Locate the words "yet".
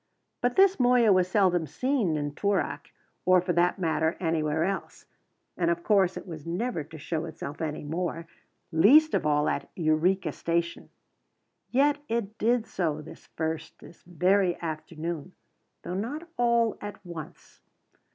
11.69-11.99